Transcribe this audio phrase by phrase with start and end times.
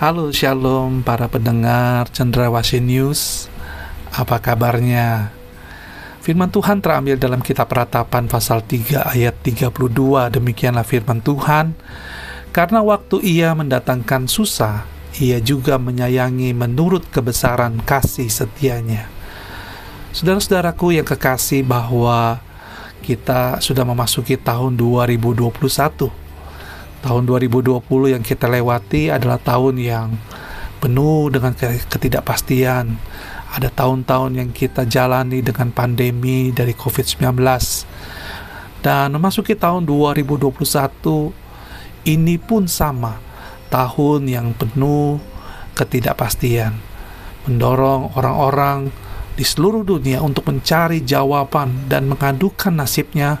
[0.00, 3.52] Halo Shalom para pendengar Cendrawasih News.
[4.08, 5.28] Apa kabarnya?
[6.24, 9.68] Firman Tuhan terambil dalam kitab ratapan pasal 3 ayat 32
[10.32, 11.76] Demikianlah firman Tuhan.
[12.48, 14.88] Karena waktu ia mendatangkan susah
[15.20, 19.04] Ia juga menyayangi menurut kebesaran kasih setianya.
[20.16, 22.40] Saudara-saudaraku yang kekasih bahwa
[23.04, 26.19] kita sudah memasuki tahun 2021
[27.00, 27.80] Tahun 2020
[28.12, 30.12] yang kita lewati adalah tahun yang
[30.84, 33.00] penuh dengan ketidakpastian.
[33.56, 37.40] Ada tahun-tahun yang kita jalani dengan pandemi dari COVID-19.
[38.84, 40.52] Dan memasuki tahun 2021
[42.08, 43.16] ini pun sama,
[43.72, 45.20] tahun yang penuh
[45.76, 46.76] ketidakpastian.
[47.48, 48.92] Mendorong orang-orang
[49.40, 53.40] di seluruh dunia untuk mencari jawaban dan mengadukan nasibnya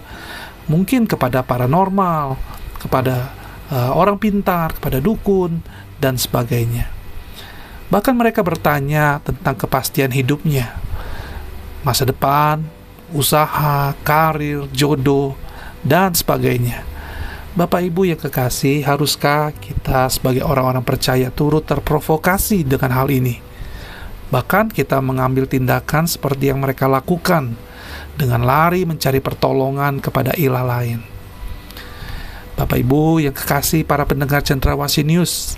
[0.64, 2.40] mungkin kepada paranormal,
[2.80, 3.39] kepada
[3.70, 5.62] uh, orang pintar, kepada dukun,
[6.02, 6.90] dan sebagainya.
[7.90, 10.74] Bahkan mereka bertanya tentang kepastian hidupnya,
[11.82, 12.62] masa depan,
[13.10, 15.34] usaha, karir, jodoh,
[15.82, 16.86] dan sebagainya.
[17.50, 23.42] Bapak Ibu yang kekasih, haruskah kita sebagai orang-orang percaya turut terprovokasi dengan hal ini?
[24.30, 27.58] Bahkan kita mengambil tindakan seperti yang mereka lakukan
[28.14, 31.09] dengan lari mencari pertolongan kepada ilah lain.
[32.60, 35.56] Bapak Ibu yang kekasih para pendengar Cendrawasih News,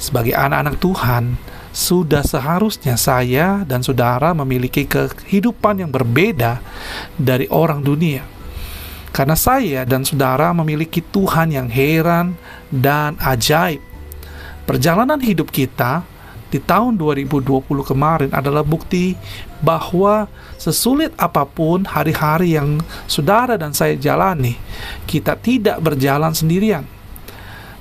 [0.00, 1.36] sebagai anak-anak Tuhan,
[1.76, 6.64] sudah seharusnya saya dan saudara memiliki kehidupan yang berbeda
[7.20, 8.24] dari orang dunia.
[9.12, 12.32] Karena saya dan saudara memiliki Tuhan yang heran
[12.72, 13.84] dan ajaib.
[14.64, 16.00] Perjalanan hidup kita
[16.48, 17.44] di tahun 2020
[17.84, 19.12] kemarin adalah bukti
[19.60, 20.24] bahwa
[20.56, 24.56] sesulit apa pun hari-hari yang saudara dan saya jalani,
[25.04, 26.88] kita tidak berjalan sendirian.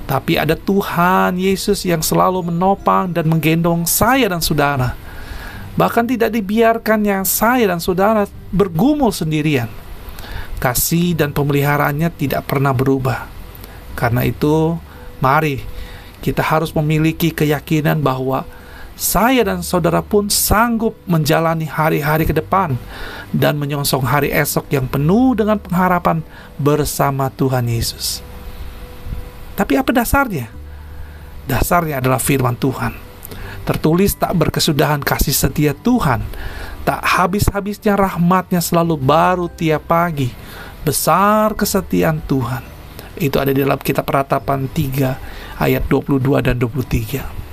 [0.08, 4.96] Tapi ada Tuhan Yesus yang selalu menopang dan menggendong saya dan saudara.
[5.76, 9.68] Bahkan tidak dibiarkannya saya dan saudara bergumul sendirian.
[10.58, 13.30] Kasih dan pemeliharaannya tidak pernah berubah.
[13.94, 14.76] Karena itu,
[15.22, 15.62] mari
[16.24, 18.48] kita harus memiliki keyakinan bahwa
[18.98, 22.74] saya dan saudara pun sanggup menjalani hari-hari ke depan
[23.30, 26.26] dan menyongsong hari esok yang penuh dengan pengharapan
[26.58, 28.26] bersama Tuhan Yesus.
[29.54, 30.50] Tapi apa dasarnya?
[31.46, 32.98] Dasarnya adalah firman Tuhan.
[33.70, 36.26] Tertulis tak berkesudahan kasih setia Tuhan,
[36.82, 40.34] tak habis-habisnya rahmatnya selalu baru tiap pagi.
[40.82, 42.64] Besar kesetiaan Tuhan.
[43.20, 47.47] Itu ada di dalam kitab Ratapan 3 ayat 22 dan 23.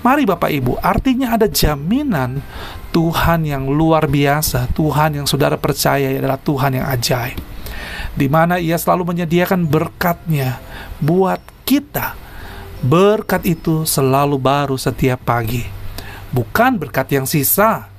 [0.00, 2.40] Mari Bapak Ibu, artinya ada jaminan
[2.88, 7.36] Tuhan yang luar biasa, Tuhan yang saudara percaya adalah Tuhan yang ajaib.
[8.16, 10.56] Di mana ia selalu menyediakan berkatnya
[11.04, 12.16] buat kita.
[12.80, 15.68] Berkat itu selalu baru setiap pagi.
[16.32, 17.92] Bukan berkat yang sisa.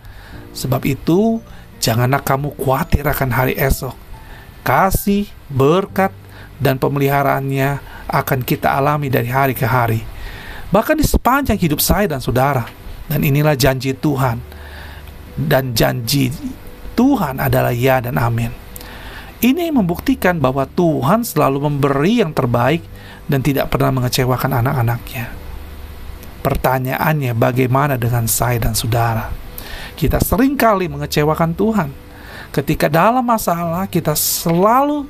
[0.58, 1.38] Sebab itu,
[1.78, 3.94] janganlah kamu khawatir akan hari esok.
[4.66, 6.10] Kasih, berkat,
[6.58, 7.78] dan pemeliharaannya
[8.10, 10.02] akan kita alami dari hari ke hari
[10.72, 12.66] bahkan di sepanjang hidup saya dan saudara.
[13.12, 14.40] Dan inilah janji Tuhan.
[15.36, 16.32] Dan janji
[16.96, 18.52] Tuhan adalah ya dan amin.
[19.42, 22.86] Ini membuktikan bahwa Tuhan selalu memberi yang terbaik
[23.26, 25.34] dan tidak pernah mengecewakan anak-anaknya.
[26.46, 29.34] Pertanyaannya bagaimana dengan saya dan saudara?
[29.98, 31.90] Kita sering kali mengecewakan Tuhan.
[32.54, 35.10] Ketika dalam masalah kita selalu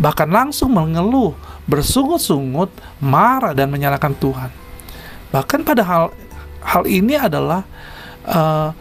[0.00, 1.38] bahkan langsung mengeluh,
[1.70, 4.50] bersungut-sungut, marah dan menyalahkan Tuhan.
[5.28, 6.04] Bahkan pada hal
[6.64, 7.64] hal ini adalah
[8.24, 8.72] uh,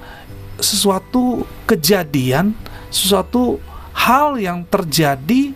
[0.58, 2.56] sesuatu kejadian,
[2.90, 3.62] sesuatu
[3.94, 5.54] hal yang terjadi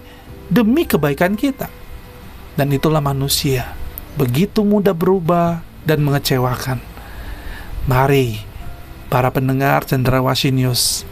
[0.52, 1.72] demi kebaikan kita.
[2.60, 3.72] Dan itulah manusia,
[4.20, 6.84] begitu mudah berubah dan mengecewakan.
[7.88, 8.44] Mari
[9.08, 11.08] para pendengar Cendrawasih News,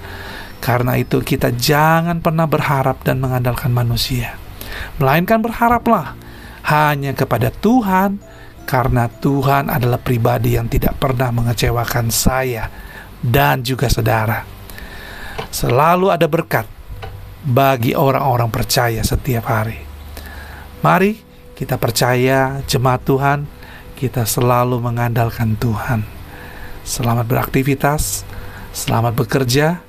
[0.59, 4.35] karena itu kita jangan pernah berharap dan mengandalkan manusia.
[5.01, 6.13] Melainkan berharaplah
[6.67, 8.21] hanya kepada Tuhan
[8.69, 12.69] karena Tuhan adalah pribadi yang tidak pernah mengecewakan saya
[13.17, 14.45] dan juga saudara.
[15.49, 16.69] Selalu ada berkat
[17.41, 19.81] bagi orang-orang percaya setiap hari.
[20.85, 21.17] Mari
[21.57, 23.49] kita percaya jemaat Tuhan,
[23.97, 26.05] kita selalu mengandalkan Tuhan.
[26.85, 28.21] Selamat beraktivitas,
[28.69, 29.81] selamat bekerja.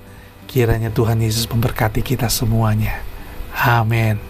[0.49, 3.05] Kiranya Tuhan Yesus memberkati kita semuanya.
[3.55, 4.30] Amin.